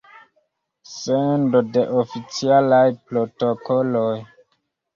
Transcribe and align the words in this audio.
Sendo 0.93 1.61
de 1.75 1.83
oficialaj 2.05 2.83
protokoloj. 3.13 4.11